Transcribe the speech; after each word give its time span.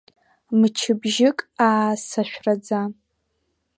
Мчыбжьык 0.59 1.37
аасашәраӡа! 1.67 2.81